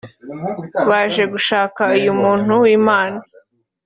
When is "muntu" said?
2.21-2.51